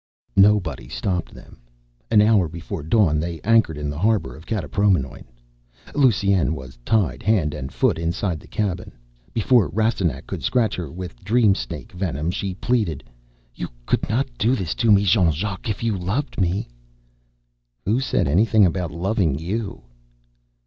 [0.41, 1.59] Nobody stopped them.
[2.09, 5.25] An hour before dawn they anchored in the harbor of Kataproimnoin.
[5.93, 8.93] Lusine was tied hand and foot inside the cabin.
[9.31, 13.03] Before Rastignac could scratch her with dream snake venom, she pleaded,
[13.53, 16.67] "You could not do this to me, Jean Jacques, if you loved me."
[17.85, 19.83] "Who said anything about loving you?"